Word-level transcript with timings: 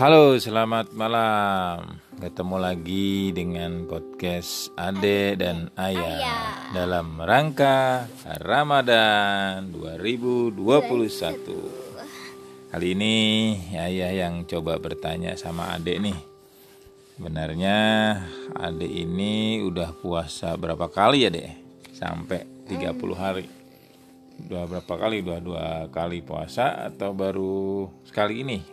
Halo, 0.00 0.32
selamat 0.40 0.96
malam. 0.96 2.00
Ketemu 2.16 2.56
lagi 2.56 3.36
dengan 3.36 3.84
podcast 3.84 4.72
Ade 4.72 5.36
dan 5.36 5.68
Ayah, 5.76 6.16
Ayah. 6.16 6.72
dalam 6.72 7.20
rangka 7.20 8.08
Ramadan 8.40 9.68
2021. 9.68 10.56
Kali 12.72 12.96
ini 12.96 13.16
Ayah 13.76 14.24
yang 14.24 14.48
coba 14.48 14.80
bertanya 14.80 15.36
sama 15.36 15.76
Ade 15.76 16.00
nih. 16.00 16.16
Sebenarnya 17.20 17.76
Ade 18.56 18.88
ini 18.88 19.60
udah 19.60 19.92
puasa 19.92 20.56
berapa 20.56 20.88
kali 20.88 21.28
ya, 21.28 21.30
Dek? 21.30 21.60
Sampai 21.92 22.48
30 22.72 23.20
hari. 23.20 23.44
Dua 24.48 24.64
berapa 24.64 24.96
kali? 24.96 25.20
Dua 25.20 25.44
dua 25.44 25.92
kali 25.92 26.24
puasa 26.24 26.88
atau 26.88 27.12
baru 27.12 27.84
sekali 28.08 28.40
ini? 28.40 28.64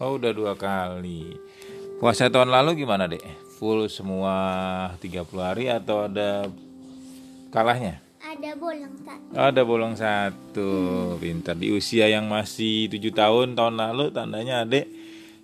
Oh 0.00 0.16
udah 0.16 0.32
dua 0.32 0.56
kali 0.56 1.36
Puasa 2.00 2.32
tahun 2.32 2.48
lalu 2.48 2.88
gimana 2.88 3.04
dek? 3.04 3.20
Full 3.60 3.92
semua 3.92 4.32
30 4.96 5.28
hari 5.36 5.68
atau 5.68 6.08
ada 6.08 6.48
kalahnya? 7.52 8.00
Ada 8.24 8.56
bolong 8.56 8.96
satu. 9.04 9.32
Ada 9.36 9.60
bolong 9.60 9.94
satu 10.00 10.70
Pintar 11.20 11.60
Di 11.60 11.68
usia 11.68 12.08
yang 12.08 12.32
masih 12.32 12.88
7 12.88 13.12
tahun 13.12 13.52
tahun 13.52 13.74
lalu 13.76 14.08
Tandanya 14.08 14.64
adek 14.64 14.88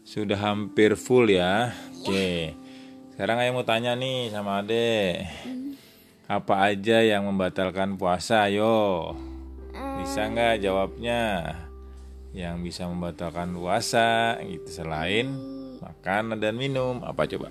sudah 0.09 0.41
hampir 0.41 0.97
full 0.97 1.29
ya 1.29 1.77
Oke 2.01 2.57
Sekarang 3.13 3.45
ayah 3.45 3.53
mau 3.53 3.69
tanya 3.69 3.93
nih 3.93 4.33
sama 4.33 4.65
adek 4.65 5.29
Apa 6.33 6.73
aja 6.73 7.05
yang 7.05 7.29
membatalkan 7.29 8.01
puasa 8.01 8.49
Ayo 8.49 9.13
Bisa 10.01 10.33
nggak 10.33 10.65
jawabnya? 10.65 11.53
Yang 12.37 12.57
bisa 12.69 12.85
membatalkan 12.85 13.57
puasa 13.57 14.37
gitu 14.45 14.69
selain 14.69 15.33
makan 15.81 16.37
dan 16.37 16.53
minum 16.61 17.01
apa 17.01 17.25
coba? 17.25 17.49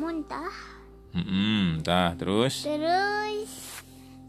Muntah. 0.00 0.56
Hmm, 1.12 1.84
tah 1.84 2.16
terus. 2.16 2.64
Terus 2.64 3.52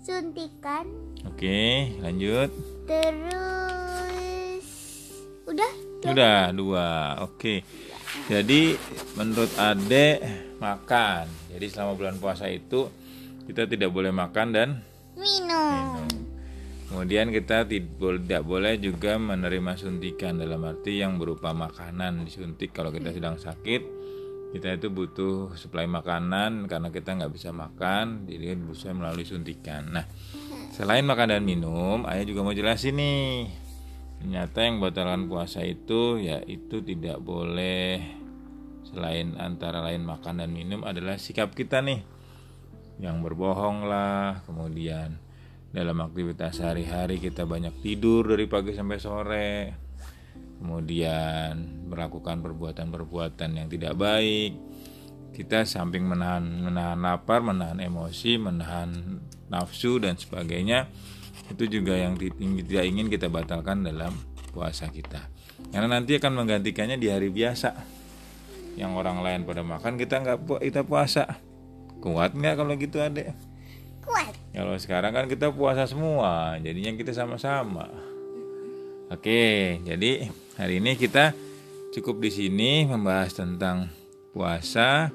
suntikan. 0.03 0.84
Oke, 1.23 1.95
lanjut. 2.03 2.52
Terus 2.84 4.66
udah. 5.47 5.73
Udah 6.03 6.52
dua. 6.52 7.23
Oke. 7.23 7.64
Jadi 8.28 8.75
menurut 9.16 9.50
Ade 9.56 10.20
makan. 10.59 11.31
Jadi 11.56 11.66
selama 11.72 11.95
bulan 11.95 12.20
puasa 12.20 12.52
itu 12.52 12.92
kita 13.47 13.64
tidak 13.64 13.88
boleh 13.95 14.12
makan 14.12 14.47
dan 14.52 14.70
Minum. 15.16 16.03
minum. 16.03 16.22
Kemudian 16.94 17.33
kita 17.33 17.66
tidak 17.66 18.45
boleh 18.45 18.77
juga 18.77 19.17
menerima 19.17 19.81
suntikan 19.81 20.38
dalam 20.38 20.61
arti 20.61 21.02
yang 21.02 21.17
berupa 21.17 21.50
makanan 21.50 22.22
disuntik 22.22 22.69
kalau 22.69 22.94
kita 22.94 23.09
sedang 23.09 23.41
sakit. 23.41 23.81
Kita 24.53 24.77
itu 24.77 24.94
butuh 24.94 25.58
suplai 25.58 25.89
makanan 25.89 26.69
karena 26.69 26.94
kita 26.94 27.17
nggak 27.17 27.33
bisa 27.33 27.50
makan 27.50 28.30
jadi 28.30 28.53
bisa 28.53 28.94
melalui 28.94 29.25
suntikan. 29.25 29.89
Nah 29.89 30.05
selain 30.69 31.02
makan 31.02 31.33
dan 31.33 31.41
minum, 31.41 32.05
ayah 32.05 32.30
juga 32.30 32.45
mau 32.45 32.53
jelasin 32.53 32.94
nih. 32.94 33.50
Ternyata 34.22 34.61
yang 34.61 34.78
batalkan 34.78 35.25
puasa 35.25 35.66
itu 35.66 36.22
ya 36.22 36.45
itu 36.45 36.85
tidak 36.85 37.17
boleh 37.25 38.05
selain 38.85 39.33
antara 39.41 39.81
lain 39.81 40.05
makan 40.05 40.45
dan 40.45 40.53
minum 40.53 40.85
adalah 40.85 41.17
sikap 41.17 41.57
kita 41.57 41.81
nih. 41.81 42.05
Yang 43.02 43.17
berbohong 43.25 43.89
lah 43.89 44.45
kemudian 44.45 45.33
dalam 45.73 45.97
aktivitas 46.05 46.61
sehari-hari 46.61 47.17
kita 47.17 47.49
banyak 47.49 47.81
tidur 47.81 48.29
dari 48.29 48.45
pagi 48.45 48.77
sampai 48.77 48.97
sore. 49.02 49.52
Kemudian 50.61 51.83
melakukan 51.89 52.39
perbuatan-perbuatan 52.39 53.50
yang 53.57 53.67
tidak 53.67 53.97
baik. 53.97 54.53
Kita 55.33 55.66
samping 55.66 56.06
menahan 56.06 56.45
menahan 56.45 57.01
lapar 57.01 57.41
menahan 57.41 57.81
emosi 57.81 58.38
menahan 58.38 59.17
nafsu 59.50 59.97
dan 59.97 60.13
sebagainya 60.13 60.88
itu 61.50 61.66
juga 61.67 61.97
yang 61.97 62.16
ti- 62.16 62.31
tidak 62.38 62.85
ingin 62.85 63.09
kita 63.09 63.28
batalkan 63.33 63.81
dalam 63.81 64.13
puasa 64.53 64.88
kita. 64.94 65.25
Karena 65.73 66.00
nanti 66.00 66.16
akan 66.22 66.38
menggantikannya 66.38 67.01
di 67.01 67.09
hari 67.09 67.33
biasa. 67.33 67.73
Yang 68.78 68.91
orang 68.94 69.25
lain 69.25 69.41
pada 69.44 69.66
makan 69.66 69.97
kita 69.97 70.22
nggak 70.22 70.38
kita 70.62 70.85
puasa. 70.85 71.41
Kuat 71.97 72.38
nggak 72.38 72.56
kalau 72.62 72.73
gitu 72.78 73.01
adek? 73.01 73.33
Kuat. 74.06 74.43
Kalau 74.53 74.78
sekarang 74.78 75.18
kan 75.18 75.25
kita 75.25 75.50
puasa 75.50 75.90
semua, 75.90 76.62
jadinya 76.62 76.94
kita 76.94 77.09
sama-sama. 77.09 77.90
Oke, 79.09 79.81
jadi 79.81 80.30
hari 80.58 80.78
ini 80.78 80.94
kita 80.94 81.34
cukup 81.94 82.22
di 82.22 82.30
sini 82.30 82.86
membahas 82.86 83.34
tentang 83.34 83.90
puasa 84.30 85.09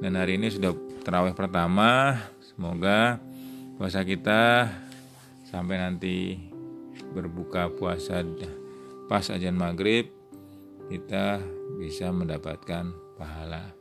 dan 0.00 0.12
hari 0.16 0.40
ini 0.40 0.48
sudah 0.48 0.72
terawih 1.04 1.36
pertama. 1.36 2.16
Semoga 2.40 3.20
puasa 3.76 4.00
kita 4.04 4.68
sampai 5.48 5.76
nanti 5.80 6.36
berbuka 7.12 7.68
puasa 7.72 8.24
pas 9.08 9.28
ajan 9.28 9.56
maghrib 9.56 10.08
kita 10.88 11.40
bisa 11.76 12.08
mendapatkan 12.12 12.92
pahala. 13.16 13.76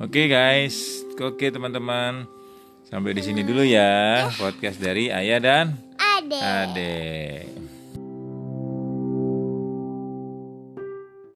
Oke 0.00 0.28
guys, 0.28 1.04
oke 1.20 1.48
teman-teman. 1.52 2.37
Sampai 2.88 3.12
di 3.12 3.20
sini 3.20 3.44
dulu 3.44 3.60
ya 3.60 4.24
podcast 4.40 4.80
dari 4.80 5.12
Ayah 5.12 5.40
dan 5.44 5.66
Ade. 6.00 6.40
Ade. 6.40 7.57